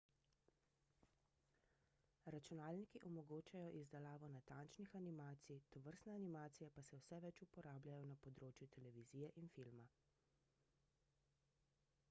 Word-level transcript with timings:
računalniki 2.35 3.01
omogočajo 3.09 3.67
izdelavo 3.81 4.29
natančnih 4.35 4.95
animacij 5.01 5.59
tovrstne 5.75 6.15
animacije 6.21 6.69
pa 6.79 6.83
se 6.87 6.99
vse 7.03 7.19
več 7.27 7.41
uporabljajo 7.47 8.07
na 8.13 8.17
področju 8.29 8.69
televizije 8.77 9.29
in 9.43 9.51
filma 9.59 9.85